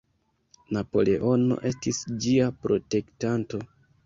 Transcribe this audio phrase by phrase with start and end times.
[0.77, 3.63] Napoleono estis ĝia "protektanto".